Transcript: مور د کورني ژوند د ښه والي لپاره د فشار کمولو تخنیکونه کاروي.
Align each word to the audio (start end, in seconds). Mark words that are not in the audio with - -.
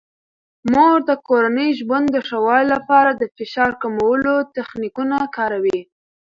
مور 0.73 0.97
د 1.09 1.11
کورني 1.27 1.69
ژوند 1.79 2.07
د 2.11 2.17
ښه 2.27 2.37
والي 2.45 2.67
لپاره 2.75 3.11
د 3.13 3.23
فشار 3.37 3.71
کمولو 3.81 4.33
تخنیکونه 4.55 5.17
کاروي. 5.37 5.79